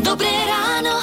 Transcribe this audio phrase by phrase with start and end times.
[0.00, 0.94] Dobré ráno.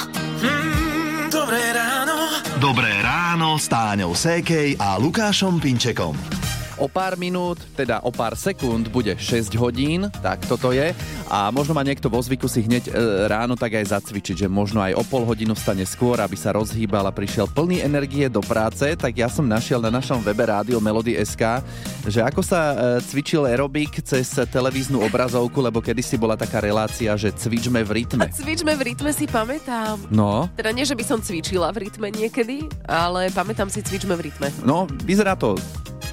[0.42, 2.16] Mm, dobré ráno.
[2.58, 6.47] Dobré ráno s Táňou Sékej a Lukášom Pinčekom.
[6.78, 10.94] O pár minút, teda o pár sekúnd bude 6 hodín, tak toto je.
[11.26, 12.92] A možno má niekto vo zvyku si hneď e,
[13.26, 17.02] ráno tak aj zacvičiť, že možno aj o pol hodinu stane skôr, aby sa rozhýbal
[17.10, 18.86] a prišiel plný energie do práce.
[18.94, 21.66] Tak ja som našiel na našom webe rádio Melody SK,
[22.06, 27.34] že ako sa e, cvičil aerobik cez televíznu obrazovku, lebo kedysi bola taká relácia, že
[27.34, 28.22] cvičme v rytme.
[28.22, 29.98] A cvičme v rytme si pamätám.
[30.14, 34.30] No, Teda nie, že by som cvičila v rytme niekedy, ale pamätám si cvičme v
[34.30, 34.54] rytme.
[34.62, 35.58] no, vyzerá to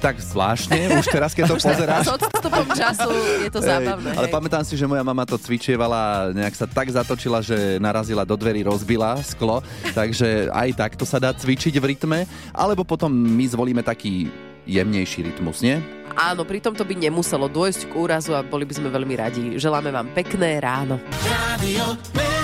[0.05, 2.05] tak zvláštne, už teraz keď to pozeráš.
[2.05, 3.09] S odstupom času
[3.41, 4.13] je to zábavné.
[4.13, 4.35] ale hej.
[4.37, 8.61] pamätám si, že moja mama to cvičievala, nejak sa tak zatočila, že narazila do dverí,
[8.61, 9.65] rozbila sklo,
[9.97, 14.29] takže aj takto sa dá cvičiť v rytme, alebo potom my zvolíme taký
[14.69, 15.81] jemnejší rytmus, nie?
[16.13, 19.43] Áno, pri tomto by nemuselo dôjsť k úrazu a boli by sme veľmi radi.
[19.57, 21.01] Želáme vám pekné ráno.
[21.25, 22.34] Rádio Melody.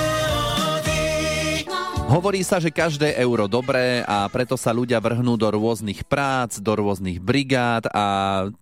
[2.12, 6.76] Hovorí sa, že každé euro dobré a preto sa ľudia vrhnú do rôznych prác, do
[6.76, 8.04] rôznych brigád a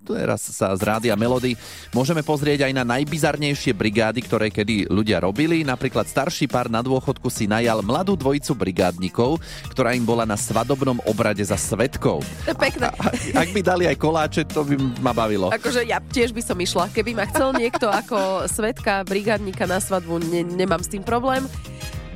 [0.06, 1.58] teraz sa z Rádia Melody
[1.89, 5.66] môžeme pozrieť aj na najbizarnejšie brigády, ktoré kedy ľudia robili.
[5.66, 9.41] Napríklad starší pár na dôchodku si najal mladú dvojicu brigádnikov,
[9.73, 12.22] ktorá im bola na svadobnom obrade za svetkov.
[12.45, 12.94] Pekné.
[13.02, 15.50] A, ak by dali aj koláče, to by ma bavilo.
[15.50, 16.94] Akože ja tiež by som išla.
[16.94, 21.50] Keby ma chcel niekto ako svetka, brigádnika na svadbu, ne, nemám s tým problém.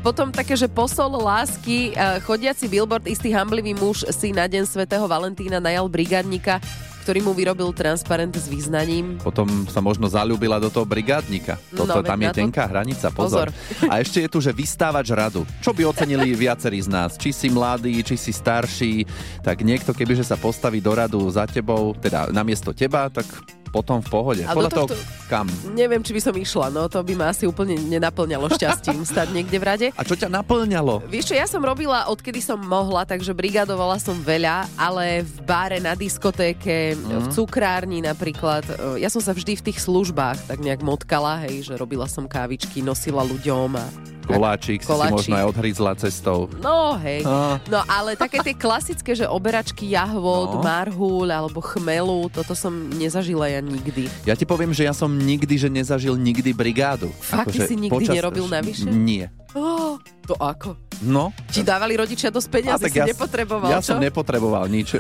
[0.04, 5.08] Potom také, že posol lásky, eh, chodiaci billboard, istý hamblivý muž si na deň svätého
[5.08, 6.60] Valentína najal brigádnika,
[7.08, 9.16] ktorý mu vyrobil transparent s význaním.
[9.24, 11.56] Potom sa možno zalúbila do toho brigádnika.
[11.72, 13.48] No, Toto, veď tam je to- tenká hranica, pozor.
[13.88, 15.48] A ešte je tu, že vystávač radu.
[15.64, 17.16] Čo by ocenili viacerí z nás?
[17.16, 19.08] Či si mladý, či si starší,
[19.40, 23.24] tak niekto, kebyže sa postaví do radu za tebou, teda namiesto teba, tak
[23.74, 24.42] potom v pohode.
[24.44, 24.88] A Podľa toho,
[25.26, 25.50] kam.
[25.72, 29.58] Neviem, či by som išla, no to by ma asi úplne nenaplňalo šťastím stať niekde
[29.58, 29.88] v rade.
[29.92, 31.02] A čo ťa naplňalo?
[31.04, 35.82] Vieš čo, ja som robila odkedy som mohla, takže brigadovala som veľa, ale v báre,
[35.82, 38.62] na diskotéke, v cukrárni napríklad.
[38.64, 42.24] e, Ja som sa vždy v tých službách tak nejak motkala, hej, že robila som
[42.24, 43.86] kávičky, nosila ľuďom a...
[44.24, 45.16] Koláčik, si si Koláčik.
[45.20, 46.48] možno aj odhryzla cestou.
[46.58, 47.28] No hej.
[47.28, 47.60] A.
[47.68, 50.64] No ale také tie klasické, že oberačky jahvod, No.
[50.64, 54.12] marhúľ alebo chmelu, toto som nezažila ja nikdy.
[54.28, 57.10] Ja ti poviem, že ja som nikdy, že nezažil nikdy brigádu.
[57.20, 58.88] Fakt, ty si nikdy nerobil navyše?
[58.92, 59.32] Nie.
[59.54, 60.74] Oh, to ako?
[61.06, 63.94] No, Ti dávali rodičia dosť peniazy, si ja, nepotreboval, Ja čo?
[63.94, 64.96] som nepotreboval nič.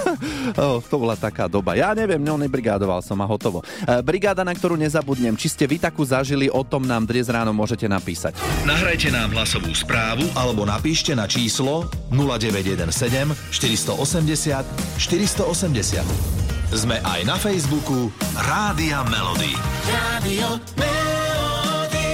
[0.62, 1.76] oh, to bola taká doba.
[1.76, 3.60] Ja neviem, no nebrigádoval som a hotovo.
[3.62, 5.36] E, brigáda, na ktorú nezabudnem.
[5.36, 8.34] Či ste vy takú zažili, o tom nám dnes ráno môžete napísať.
[8.64, 12.90] Nahrajte nám hlasovú správu alebo napíšte na číslo 0917
[13.52, 16.41] 480 480.
[16.72, 19.52] Sme aj na Facebooku Rádia Melody.
[19.92, 22.08] Rádio Melody.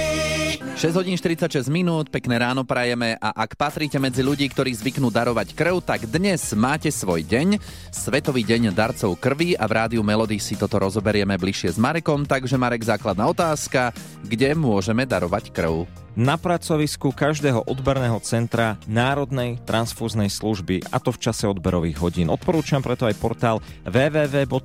[0.75, 5.55] 6 hodín 46 minút, pekné ráno prajeme a ak patríte medzi ľudí, ktorí zvyknú darovať
[5.55, 7.55] krv, tak dnes máte svoj deň,
[7.87, 12.59] Svetový deň darcov krvi a v rádiu Melody si toto rozoberieme bližšie s Marekom, takže
[12.59, 13.95] Marek, základná otázka,
[14.27, 15.87] kde môžeme darovať krv?
[16.19, 22.27] Na pracovisku každého odberného centra Národnej transfúznej služby a to v čase odberových hodín.
[22.27, 24.63] Odporúčam preto aj portál www.ntssr.sk.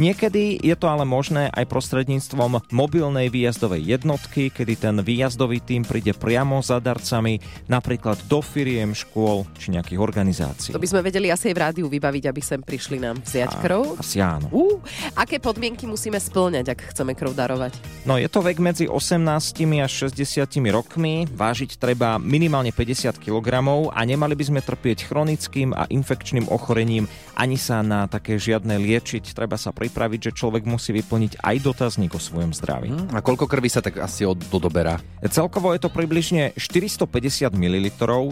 [0.00, 6.16] Niekedy je to ale možné aj prostredníctvom mobilnej výjazdovej jednotky, kedy ten výjazdový tým príde
[6.16, 10.72] priamo za darcami, napríklad do firiem, škôl či nejakých organizácií.
[10.72, 14.00] To by sme vedeli asi aj v rádiu vybaviť, aby sem prišli nám vziať krv.
[14.00, 14.48] Asi áno.
[14.48, 14.80] Uh,
[15.12, 17.76] aké podmienky musíme splňať, ak chceme krv darovať?
[18.08, 24.00] No je to vek medzi 18 až 60 rokmi, vážiť treba minimálne 50 kg a
[24.04, 29.34] nemali by sme trpieť chronickým a infekčným ochorením, ani sa na také žiadne liečiť.
[29.34, 32.92] Treba sa pripraviť, že človek musí vyplniť aj dotazník o svojom zdraví.
[33.14, 35.00] A koľko krvi sa tak asi odoberá?
[35.24, 37.86] Celkovo je to približne 450 ml,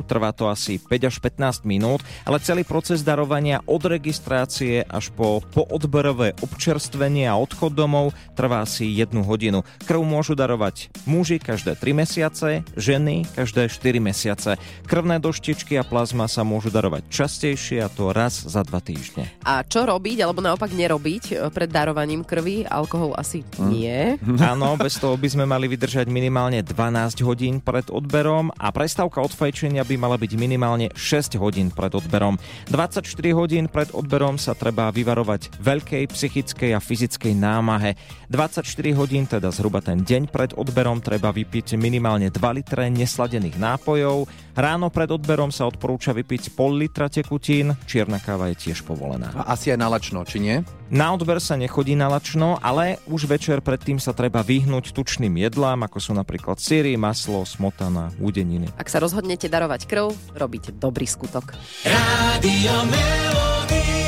[0.04, 5.40] trvá to asi 5 až 15 minút, ale celý proces darovania od registrácie až po
[5.54, 9.62] poodberové občerstvenie a odchod domov trvá asi 1 hodinu.
[9.86, 14.50] Krv môžu darovať muži každé 3 mesiace, ženy každé 4 mesiace.
[14.86, 19.26] Krvné doštičky a plazma sa môžu darovať častejšie a to raz za 2 týždne.
[19.42, 22.64] A čo robiť, alebo naopak nerobiť e, pred darovaním krvi?
[22.64, 24.16] Alkohol asi nie.
[24.52, 29.34] Áno, bez toho by sme mali vydržať minimálne 12 hodín pred odberom a prestávka od
[29.34, 32.38] fajčenia by mala byť minimálne 6 hodín pred odberom.
[32.70, 33.04] 24
[33.36, 37.98] hodín pred odberom sa treba vyvarovať veľkej psychickej a fyzickej námahe.
[38.32, 38.64] 24
[38.96, 44.24] hodín teda zhruba ten deň pred odberom treba vypiť minimálne 2 litre nesladených nápojov.
[44.56, 49.32] Ráno pred odberom sa odporúča vypiť pol litra tekutín, čierna káva je tiež povolená.
[49.36, 50.56] A asi aj nalačno, či nie?
[50.88, 55.84] Na odber sa nechodí na lačno, ale už večer predtým sa treba vyhnúť tučným jedlám,
[55.84, 58.72] ako sú napríklad syry, maslo, smotana, údeniny.
[58.76, 61.56] Ak sa rozhodnete darovať krv, robíte dobrý skutok.
[61.84, 64.02] Rádio Melody.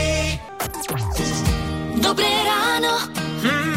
[2.04, 2.94] Dobré ráno.
[3.42, 3.73] Mm,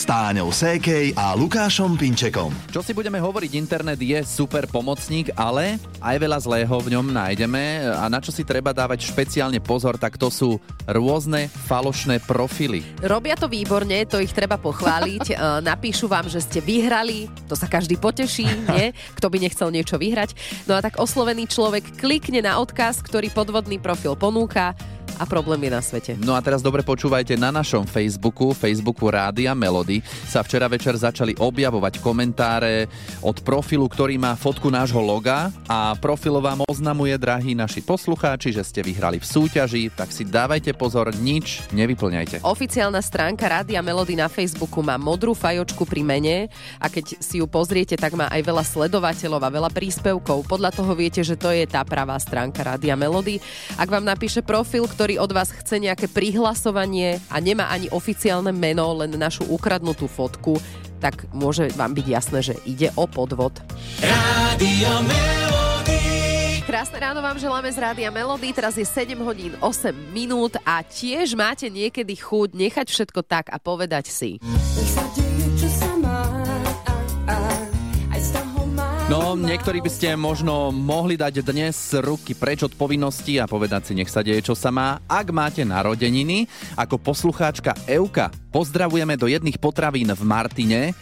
[0.00, 2.48] s Táňou Sékej a Lukášom Pinčekom.
[2.72, 7.84] Čo si budeme hovoriť, internet je super pomocník, ale aj veľa zlého v ňom nájdeme
[8.00, 10.56] a na čo si treba dávať špeciálne pozor, tak to sú
[10.88, 12.80] rôzne falošné profily.
[13.04, 15.24] Robia to výborne, to ich treba pochváliť.
[15.30, 18.92] E, Napíšu vám, že ste vyhrali, to sa každý poteší, nie?
[19.16, 20.36] Kto by nechcel niečo vyhrať.
[20.68, 24.76] No a tak oslovený človek klikne na odkaz, ktorý podvodný profil ponúka
[25.18, 26.12] a problém je na svete.
[26.20, 31.34] No a teraz dobre počúvajte, na našom Facebooku, Facebooku Rádia Melody, sa včera večer začali
[31.40, 32.86] objavovať komentáre
[33.24, 38.62] od profilu, ktorý má fotku nášho loga a profil vám oznamuje, drahí naši poslucháči, že
[38.62, 42.44] ste vyhrali v súťaži, tak si dávajte pozor, nič nevyplňajte.
[42.44, 46.36] Oficiálna stránka Rádia Melody na Facebooku má modrú fajočku pri mene
[46.76, 50.44] a keď si ju pozriete, tak má aj veľa sledovateľov a veľa príspevkov.
[50.44, 53.40] Podľa toho viete, že to je tá pravá stránka Rádia Melody.
[53.80, 58.84] Ak vám napíše profil, ktorý od vás chce nejaké prihlasovanie a nemá ani oficiálne meno,
[59.00, 60.60] len našu ukradnutú fotku,
[61.00, 63.64] tak môže vám byť jasné, že ide o podvod.
[64.04, 64.92] Rádio.
[66.68, 71.32] Krásne ráno vám želáme z Rádia Melody, teraz je 7 hodín 8 minút a tiež
[71.32, 74.36] máte niekedy chuť nechať všetko tak a povedať si.
[79.10, 83.98] No, niektorí by ste možno mohli dať dnes ruky preč od povinnosti a povedať si,
[83.98, 85.02] nech sa deje, čo sa má.
[85.10, 86.46] Ak máte narodeniny,
[86.78, 90.94] ako poslucháčka Euka, pozdravujeme do jedných potravín v Martine.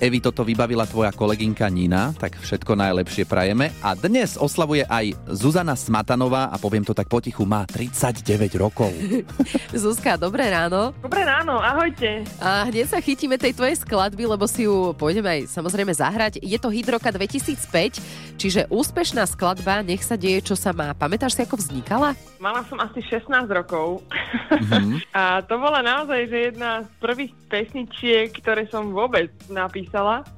[0.00, 3.68] Evi, toto vybavila tvoja kolegynka Nina, tak všetko najlepšie prajeme.
[3.84, 8.24] A dnes oslavuje aj Zuzana Smatanová a poviem to tak potichu, má 39
[8.56, 8.88] rokov.
[9.76, 10.96] Zuzka, dobré ráno.
[11.04, 12.24] Dobré ráno, ahojte.
[12.40, 16.40] A hneď sa chytíme tej tvojej skladby, lebo si ju pôjdeme aj samozrejme zahrať.
[16.40, 20.96] Je to hit roka 2005, čiže úspešná skladba Nech sa deje, čo sa má.
[20.96, 22.16] Pamätáš si, ako vznikala?
[22.40, 24.00] Mala som asi 16 rokov
[24.48, 24.96] mm-hmm.
[25.20, 29.89] a to bola naozaj že jedna z prvých pesničiek, ktoré som vôbec napísala.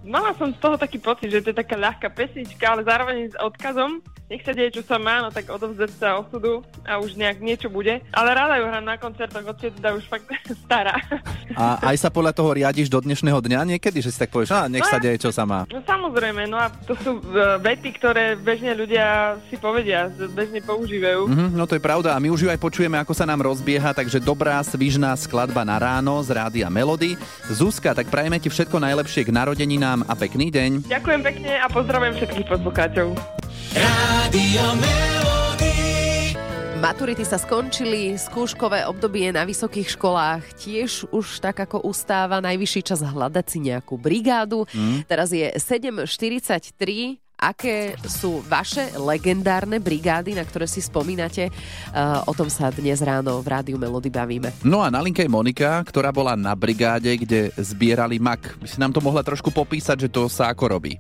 [0.02, 3.36] Mala som z toho taký pocit, že to je taká ľahká pesnička, ale zároveň s
[3.36, 4.00] odkazom,
[4.32, 7.68] nech sa deje, čo sa má, no tak odovzdať sa osudu a už nejak niečo
[7.68, 8.00] bude.
[8.16, 10.24] Ale rada ju hrám na koncertoch, od teda už fakt
[10.64, 10.96] stará.
[11.52, 14.72] A aj sa podľa toho riadiš do dnešného dňa niekedy, že si tak povieš, a
[14.72, 15.68] nech sa deje, čo sa má.
[15.68, 21.28] No samozrejme, no a to sú uh, vety, ktoré bežne ľudia si povedia, bežne používajú.
[21.28, 23.92] Mhm, no to je pravda a my už ju aj počujeme, ako sa nám rozbieha,
[23.92, 27.20] takže dobrá, svižná skladba na ráno z Rádia Melody.
[27.52, 30.86] Zuzka, tak prajeme ti všetko najlepšie k narodeninám a pekný deň.
[30.86, 33.18] Ďakujem pekne a pozdravujem všetkých poslucháčov.
[33.74, 34.64] Rádio.
[36.82, 43.06] Maturity sa skončili, skúškové obdobie na vysokých školách tiež už tak ako ustáva najvyšší čas
[43.06, 44.66] hľadať si nejakú brigádu.
[44.74, 45.06] Mm.
[45.06, 51.50] Teraz je 7.43 aké sú vaše legendárne brigády, na ktoré si spomínate.
[51.90, 54.54] Uh, o tom sa dnes ráno v Rádiu Melody bavíme.
[54.62, 58.54] No a na linke je Monika, ktorá bola na brigáde, kde zbierali mak.
[58.62, 60.94] By si nám to mohla trošku popísať, že to sa ako robí?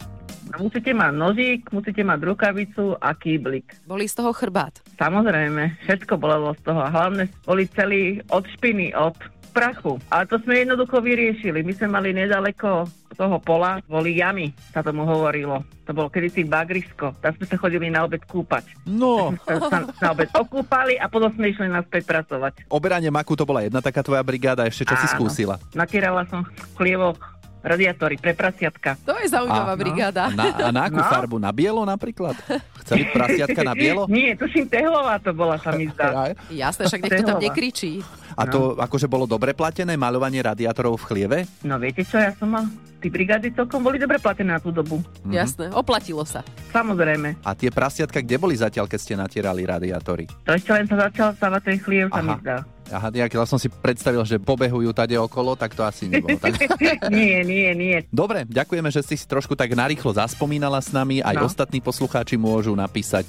[0.52, 3.72] Musíte mať nožík, musíte mať rukavicu a kýblik.
[3.88, 4.84] Boli z toho chrbát?
[5.00, 6.84] Samozrejme, všetko bolo z toho.
[6.92, 9.16] Hlavne boli celí od špiny, od
[9.52, 10.00] prachu.
[10.08, 11.60] Ale to sme jednoducho vyriešili.
[11.60, 15.60] My sme mali nedaleko toho pola, boli jamy, sa tomu hovorilo.
[15.84, 17.12] To bolo kedysi bagrisko.
[17.20, 18.72] Tam sme sa chodili na obed kúpať.
[18.88, 19.36] No.
[19.44, 22.72] Sa, sa na obed okúpali a potom sme išli naspäť pracovať.
[22.72, 25.14] Oberanie maku to bola jedna taká tvoja brigáda, ešte čo si Áno.
[25.20, 25.54] skúsila.
[25.76, 27.20] Natierala som chlievoch
[27.62, 28.98] radiátory pre prasiatka.
[29.06, 29.80] To je zaujímavá A, no.
[29.80, 30.22] brigáda.
[30.28, 31.06] A na, a na akú No.
[31.06, 31.36] farbu?
[31.38, 32.34] Na bielo napríklad?
[32.82, 34.04] Chceli prasiatka na bielo?
[34.10, 36.34] Nie, tuším tehlová to bola, sa mi zdá.
[36.50, 38.02] Jasné, však nech to tam nekričí.
[38.34, 41.38] A to akože bolo dobre platené, maľovanie radiátorov v chlieve?
[41.62, 42.66] No viete čo, ja som mal...
[43.02, 45.02] Tí brigády celkom boli dobre platené na tú dobu.
[45.02, 45.34] Mm-hmm.
[45.34, 46.46] Jasné, oplatilo sa.
[46.70, 47.34] Samozrejme.
[47.42, 50.30] A tie prasiatka, kde boli zatiaľ, keď ste natierali radiátory?
[50.46, 52.62] To ešte len sa začal stávať ten chliev, sa mi zdá.
[52.92, 56.36] Aha, ja keď som si predstavil, že pobehujú tade okolo, tak to asi nebolo.
[56.36, 56.60] Tak...
[57.08, 57.96] nie, nie, nie.
[58.12, 61.24] Dobre, ďakujeme, že si si trošku tak narýchlo zaspomínala s nami.
[61.24, 61.48] Aj No.
[61.48, 63.24] ostatní poslucháči môžu napísať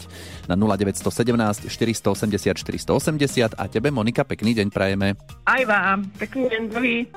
[0.45, 5.15] na 0917 480 480 a tebe, Monika, pekný deň prajeme.
[5.47, 6.03] Aj vám.
[6.19, 7.07] Pekný deň, druhý.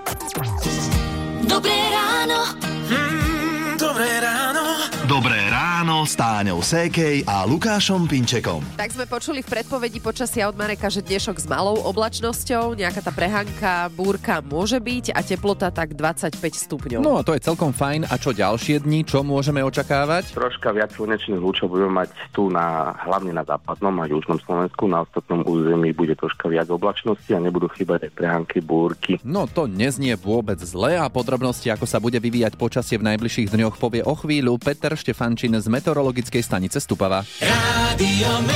[1.44, 2.38] Dobré ráno.
[2.86, 4.64] Mm, dobré ráno.
[5.10, 8.64] Dobré ráno ráno s Táňou Sékej a Lukášom Pinčekom.
[8.80, 13.12] Tak sme počuli v predpovedi počasia od Mareka, že dnešok s malou oblačnosťou, nejaká tá
[13.12, 17.04] prehanka, búrka môže byť a teplota tak 25 stupňov.
[17.04, 18.09] No, to je celkom fajn.
[18.09, 19.04] A čo ďalšie dni?
[19.04, 20.33] Čo môžeme očakávať?
[20.33, 24.88] Troška viac slnečných lúčov budeme mať tu na, hlavne na západnom a južnom Slovensku.
[24.88, 29.21] Na ostatnom území bude troška viac oblačnosti a nebudú chýbať aj prehánky, búrky.
[29.21, 33.76] No to neznie vôbec zle a podrobnosti, ako sa bude vyvíjať počasie v najbližších dňoch,
[33.76, 37.23] povie o chvíľu Peter Štefančín z meteorologickej stanice Stupava.
[37.42, 38.46] Rádio.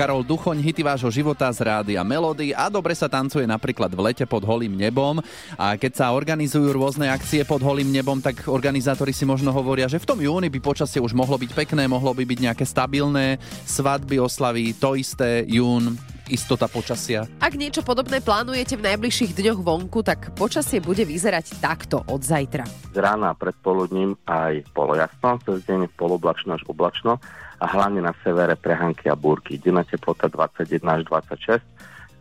[0.00, 4.24] Karol Duchoň, hity vášho života z rádia Melody a dobre sa tancuje napríklad v lete
[4.24, 5.20] pod holým nebom
[5.60, 10.00] a keď sa organizujú rôzne akcie pod holým nebom, tak organizátori si možno hovoria, že
[10.00, 13.36] v tom júni by počasie už mohlo byť pekné, mohlo by byť nejaké stabilné
[13.68, 17.26] svadby, oslavy, to isté jún, istota počasia.
[17.42, 22.64] Ak niečo podobné plánujete v najbližších dňoch vonku, tak počasie bude vyzerať takto od zajtra.
[22.94, 27.18] Z rána a predpoludním aj polojasno, cez deň poloblačno až oblačno
[27.60, 29.60] a hlavne na severe prehánky a búrky.
[29.60, 31.60] Denná teplota 21 až 26,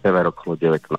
[0.04, 0.90] sever okolo 19.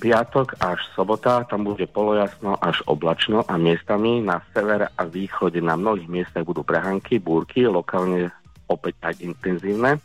[0.00, 5.76] Piatok až sobota, tam bude polojasno až oblačno a miestami na severe a východe na
[5.76, 8.32] mnohých miestach budú prehánky, búrky, lokálne
[8.64, 10.00] opäť aj intenzívne.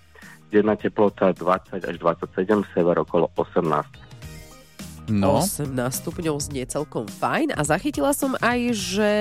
[0.54, 4.06] Denná teplota 20 až 27, sever okolo 18.
[5.10, 5.70] No, 18
[6.02, 9.12] stupňov znie celkom fajn a zachytila som aj, že...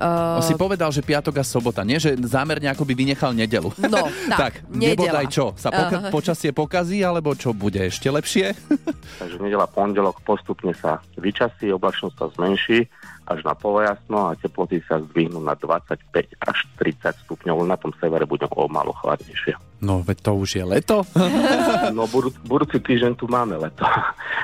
[0.00, 2.00] Uh, si povedal, že piatok a sobota, nie?
[2.00, 3.68] Že zámerne ako by vynechal nedelu.
[3.84, 4.08] No,
[4.40, 5.36] tak, nebodaj nedela.
[5.36, 5.52] čo?
[5.60, 6.08] Sa poka- Aha.
[6.08, 8.56] počasie pokazí, alebo čo bude ešte lepšie?
[9.20, 12.88] Takže nedela pondelok postupne sa vyčasí, oblačnosť sa zmenší
[13.28, 16.00] až na polojasno a teploty sa zdvihnú na 25
[16.42, 17.62] až 30 stupňov.
[17.62, 19.54] Na tom severe bude o malo chladnejšie.
[19.84, 20.96] No, veď to už je leto.
[21.94, 23.82] No budú, budúci týždeň tu máme leto.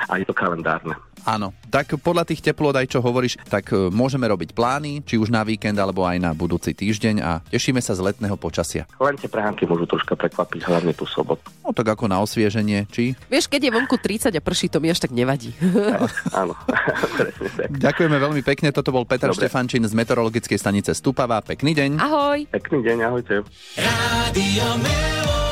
[0.07, 0.93] A je to kalendárne.
[1.23, 5.33] Áno, tak podľa tých teplot aj čo hovoríš, tak e, môžeme robiť plány, či už
[5.33, 8.85] na víkend, alebo aj na budúci týždeň a tešíme sa z letného počasia.
[9.01, 11.43] Len tie prehánky môžu troška prekvapiť, hlavne tú sobotu.
[11.65, 13.17] No tak ako na osvieženie, či?
[13.27, 15.51] Vieš, keď je vonku 30 a prší, to mi až tak nevadí.
[16.39, 16.55] Áno,
[17.19, 17.69] presne tak.
[17.75, 19.47] Ďakujeme veľmi pekne, toto bol Peter Dobre.
[19.47, 21.43] Štefančín z meteorologickej stanice Stupava.
[21.43, 21.89] Pekný deň.
[21.99, 22.39] Ahoj!
[22.51, 23.35] Pekný deň, ahojte.
[23.75, 25.46] Rádio.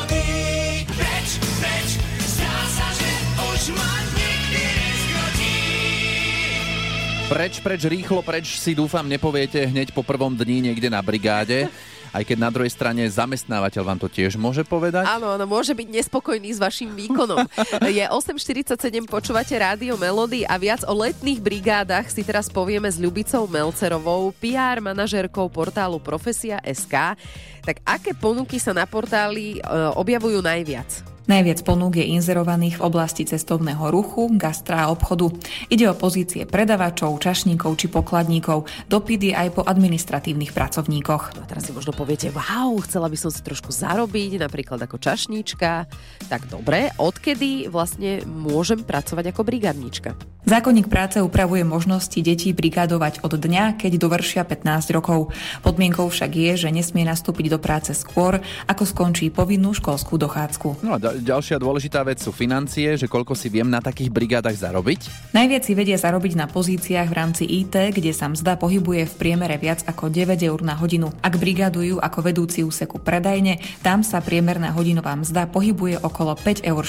[7.25, 11.65] Preč, preč, rýchlo, preč si dúfam nepoviete hneď po prvom dni niekde na brigáde.
[12.13, 15.09] Aj keď na druhej strane zamestnávateľ vám to tiež môže povedať.
[15.09, 17.49] Áno, áno, môže byť nespokojný s vašim výkonom.
[17.97, 23.49] Je 8.47, počúvate Rádio Melody a viac o letných brigádach si teraz povieme s Ľubicou
[23.49, 27.17] Melcerovou, PR manažérkou portálu Profesia.sk.
[27.65, 29.59] Tak aké ponuky sa na portáli e,
[29.97, 31.14] objavujú najviac?
[31.25, 35.33] Najviac ponúk je inzerovaných v oblasti cestovného ruchu, gastra a obchodu.
[35.73, 41.23] Ide o pozície predavačov, čašníkov či pokladníkov, dopyt je aj po administratívnych pracovníkoch.
[41.41, 45.89] A teraz si možno poviete, wow, chcela by som si trošku zarobiť, napríklad ako čašníčka.
[46.29, 50.34] Tak dobre, odkedy vlastne môžem pracovať ako brigádnička?
[50.45, 55.33] Zákonník práce upravuje možnosti detí brigádovať od dňa, keď dovršia 15 rokov.
[55.65, 58.37] Podmienkou však je, že nesmie nastúpiť do práce skôr,
[58.69, 60.85] ako skončí povinnú školskú dochádzku.
[60.85, 64.53] No a ďal- ďalšia dôležitá vec sú financie, že koľko si viem na takých brigádach
[64.53, 65.33] zarobiť.
[65.33, 69.57] Najviac si vedia zarobiť na pozíciách v rámci IT, kde sa mzda pohybuje v priemere
[69.57, 71.09] viac ako 9 eur na hodinu.
[71.25, 76.85] Ak brigadujú ako vedúci úseku predajne, tam sa priemerná hodinová mzda pohybuje okolo 5 eur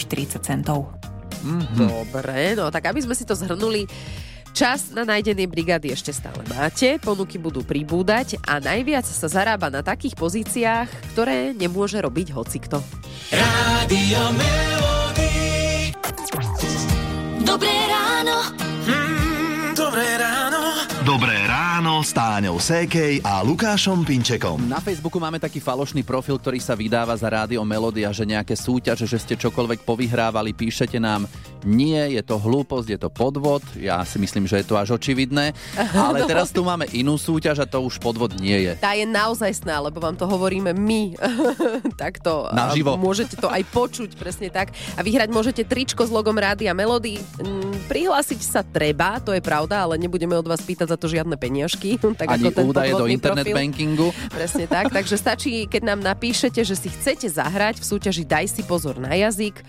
[1.46, 1.88] 40 centov.
[1.88, 3.86] Dobre, no tak aby sme si to zhrnuli,
[4.56, 9.84] Čas na nájdenie brigády ešte stále máte, ponuky budú pribúdať a najviac sa zarába na
[9.84, 12.80] takých pozíciách, ktoré nemôže robiť hocikto.
[13.36, 15.36] Rádio Melody.
[17.44, 18.65] Dobré ráno.
[22.06, 24.70] S Táňou Sékej a Lukášom Pinčekom.
[24.70, 28.54] Na Facebooku máme taký falošný profil, ktorý sa vydáva za rádio Melody a že nejaké
[28.54, 31.26] súťaže, že ste čokoľvek povyhrávali, píšete nám.
[31.66, 33.58] Nie, je to hlúposť, je to podvod.
[33.74, 35.50] Ja si myslím, že je to až očividné.
[35.98, 38.72] Ale teraz tu máme inú súťaž a to už podvod nie je.
[38.78, 41.18] Tá je naozaj sná, lebo vám to hovoríme my.
[42.06, 42.54] Takto.
[42.54, 42.94] Naživo.
[42.94, 44.70] Môžete to aj počuť, presne tak.
[44.94, 47.18] A vyhrať môžete tričko s logom Rádia Melody.
[47.42, 51.34] Mm, Prihlásiť sa treba, to je pravda, ale nebudeme od vás pýtať za to žiadne
[51.34, 51.95] peniažky.
[52.20, 53.56] Tak Ani ako ten údaje do internet profil.
[53.56, 54.08] bankingu.
[54.36, 58.62] Presne tak, takže stačí, keď nám napíšete, že si chcete zahrať v súťaži Daj si
[58.64, 59.60] pozor na jazyk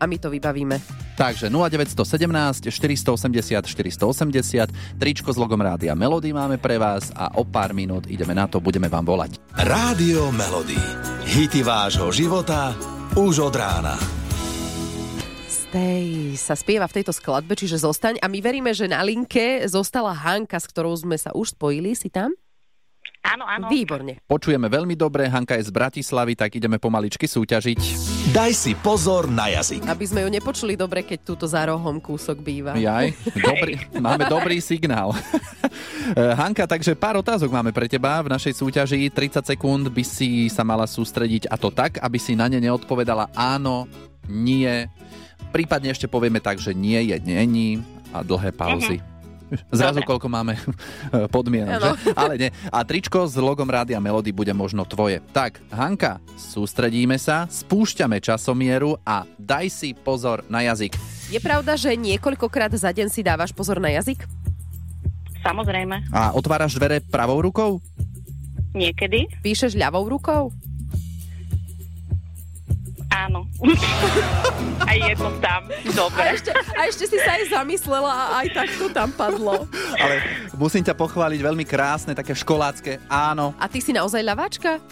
[0.00, 0.80] a my to vybavíme.
[1.20, 7.76] Takže 0917 480 480, tričko s logom Rádia Melody máme pre vás a o pár
[7.76, 9.36] minút ideme na to, budeme vám volať.
[9.52, 10.80] Rádio Melody.
[11.28, 12.72] Hity vášho života
[13.12, 14.19] už od rána.
[15.70, 18.18] Stay sa spieva v tejto skladbe, čiže zostaň.
[18.18, 21.94] A my veríme, že na linke zostala Hanka, s ktorou sme sa už spojili.
[21.94, 22.34] Si tam?
[23.22, 23.70] Áno, áno.
[23.70, 24.18] Výborne.
[24.26, 27.78] Počujeme veľmi dobre, Hanka je z Bratislavy, tak ideme pomaličky súťažiť.
[28.34, 29.86] Daj si pozor na jazyk.
[29.86, 32.74] Aby sme ju nepočuli dobre, keď túto za rohom kúsok býva.
[32.74, 35.14] Jaj, dobrý, máme dobrý signál.
[36.42, 39.06] Hanka, takže pár otázok máme pre teba v našej súťaži.
[39.06, 43.30] 30 sekúnd by si sa mala sústrediť a to tak, aby si na ne neodpovedala
[43.38, 43.86] áno,
[44.26, 44.90] nie.
[45.50, 47.82] Prípadne ešte povieme tak, že nie je, není
[48.14, 49.02] a dlhé pauzy.
[49.74, 50.54] Zrazu koľko máme
[51.34, 51.90] podmienok, že?
[52.14, 52.50] Ale nie.
[52.70, 55.18] A tričko s logom Rádia Melody bude možno tvoje.
[55.34, 60.94] Tak, Hanka, sústredíme sa, spúšťame časomieru a daj si pozor na jazyk.
[61.34, 64.22] Je pravda, že niekoľkokrát za deň si dávaš pozor na jazyk?
[65.42, 66.14] Samozrejme.
[66.14, 67.82] A otváraš dvere pravou rukou?
[68.70, 69.26] Niekedy?
[69.42, 70.54] Píšeš ľavou rukou?
[73.30, 73.46] Áno.
[74.90, 75.70] Aj jedno tam.
[75.70, 76.34] A Dobre.
[76.34, 79.70] ešte, a ešte si sa aj zamyslela a aj tak to tam padlo.
[79.94, 80.14] Ale
[80.58, 82.98] musím ťa pochváliť, veľmi krásne, také školácké.
[83.06, 83.54] Áno.
[83.54, 84.82] A ty si naozaj ľaváčka?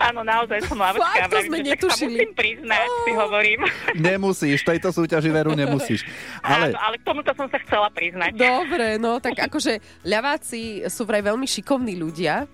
[0.00, 1.28] Áno, naozaj som Fakt, lavačka.
[1.28, 2.16] to sme že tak sa netušili.
[2.16, 3.60] musím priznať, si hovorím.
[4.08, 6.08] Nemusíš, tejto súťaži veru nemusíš.
[6.40, 8.32] Ale Áno, ale k tomuto som sa chcela priznať.
[8.32, 9.76] Dobre, no tak akože
[10.06, 12.48] ľaváci sú vraj veľmi šikovní ľudia,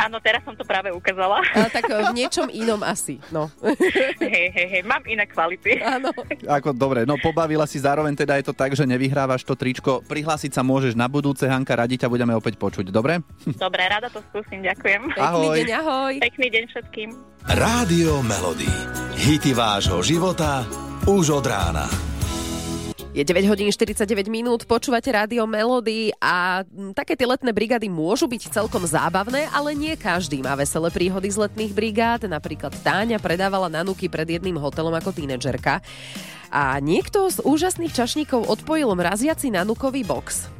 [0.00, 1.44] Áno, teraz som to práve ukázala.
[1.54, 3.48] a tak v niečom inom asi, no.
[4.22, 5.78] hej, hej, hej, mám iné kvality.
[5.80, 6.10] Áno.
[6.48, 10.02] ako dobre, no pobavila si zároveň teda je to tak, že nevyhrávaš to tričko.
[10.04, 13.20] Prihlásiť sa môžeš na budúce, Hanka, radi ťa budeme opäť počuť, dobre?
[13.64, 15.14] Dobre, rada to skúsim, ďakujem.
[15.14, 15.56] Pekný Ahoj.
[15.56, 16.14] deň, ahoj.
[16.20, 17.08] Pekný deň všetkým.
[17.48, 18.68] Rádio Melody.
[19.14, 20.66] Hity vášho života
[21.06, 22.03] už od rána.
[23.14, 26.66] Je 9 hodín 49 minút, počúvate rádio Melody a
[26.98, 31.46] také tie letné brigády môžu byť celkom zábavné, ale nie každý má veselé príhody z
[31.46, 32.26] letných brigád.
[32.26, 35.78] Napríklad Táňa predávala nanuky pred jedným hotelom ako tínedžerka
[36.50, 40.50] a niekto z úžasných čašníkov odpojil mraziaci nanukový box.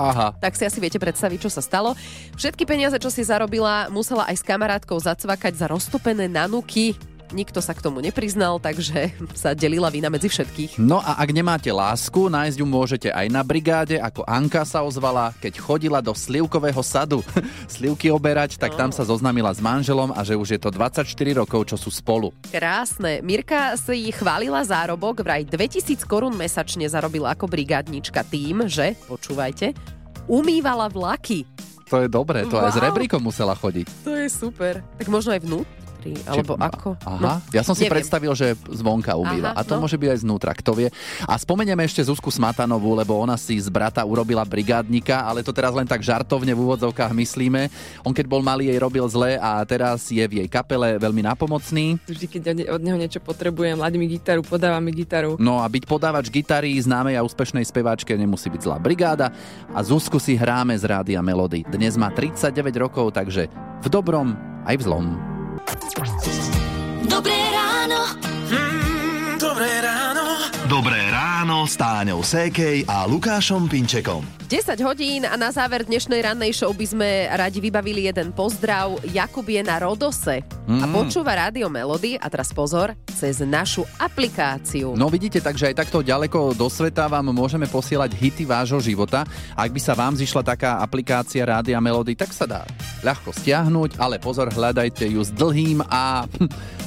[0.00, 0.32] Aha.
[0.40, 1.92] Tak si asi viete predstaviť, čo sa stalo.
[2.40, 6.96] Všetky peniaze, čo si zarobila, musela aj s kamarátkou zacvakať za roztopené nanuky.
[7.30, 10.82] Nikto sa k tomu nepriznal, takže sa delila vina medzi všetkých.
[10.82, 15.30] No a ak nemáte lásku, nájsť ju môžete aj na brigáde, ako Anka sa ozvala,
[15.38, 17.22] keď chodila do slivkového sadu
[17.74, 21.06] slivky oberať, tak tam sa zoznámila s manželom a že už je to 24
[21.38, 22.34] rokov, čo sú spolu.
[22.50, 23.22] Krásne.
[23.22, 29.70] Mirka si chválila zárobok, vraj 2000 korún mesačne zarobila ako brigádnička tým, že, počúvajte,
[30.26, 31.46] umývala vlaky.
[31.90, 32.86] To je dobré, to aj s Wow.
[32.86, 33.86] rebríkom musela chodiť.
[34.06, 34.78] To je super.
[34.94, 35.42] Tak možno aj
[36.00, 36.88] vnútri, alebo Či- ako?
[37.04, 38.00] Aha, ja som si neviem.
[38.00, 39.52] predstavil, že zvonka umýva.
[39.52, 39.84] Aha, a to no.
[39.84, 40.88] môže byť aj znútra, kto vie.
[41.28, 45.76] A spomenieme ešte Zuzku Smatanovú, lebo ona si z brata urobila brigádnika, ale to teraz
[45.76, 47.68] len tak žartovne v úvodzovkách myslíme.
[48.02, 52.00] On keď bol malý, jej robil zle a teraz je v jej kapele veľmi napomocný.
[52.08, 55.36] Vždy, keď od neho niečo potrebujem, ladí mi gitaru, podáva mi gitaru.
[55.36, 59.32] No a byť podávač gitary známej a úspešnej speváčke nemusí byť zlá brigáda
[59.70, 61.66] a Zuzku si hráme z Rádia Melody.
[61.68, 65.29] Dnes má 39 rokov, takže v dobrom aj v zlom.
[67.08, 68.00] Dobré ráno.
[68.50, 70.24] Mm, dobré ráno.
[70.68, 70.99] Dobré
[71.40, 74.20] ráno s Táňou Sékej a Lukášom Pinčekom.
[74.44, 79.00] 10 hodín a na záver dnešnej rannej show by sme radi vybavili jeden pozdrav.
[79.08, 80.92] Jakub je na Rodose a Mm.
[80.92, 84.92] počúva Rádio Melody a teraz pozor, cez našu aplikáciu.
[84.92, 89.24] No vidíte, takže aj takto ďaleko do sveta vám môžeme posielať hity vášho života.
[89.56, 92.68] Ak by sa vám zišla taká aplikácia Rádia Melody, tak sa dá
[93.00, 96.26] ľahko stiahnuť, ale pozor, hľadajte ju s dlhým a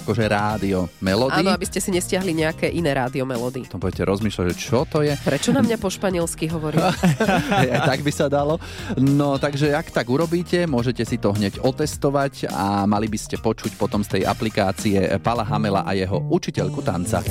[0.03, 1.47] akože Rádio Melody.
[1.47, 3.63] Áno, aby ste si nestiahli nejaké iné Rádio Melody.
[3.71, 5.13] To budete rozmýšľať, že čo to je.
[5.21, 6.79] Prečo na mňa po španielsky hovorí?
[6.81, 8.59] Aj tak by sa dalo.
[8.99, 13.75] No takže ak tak urobíte, môžete si to hneď otestovať a mali by ste počuť
[13.75, 17.21] potom z tej aplikácie Pala Hamela a jeho učiteľku tanca.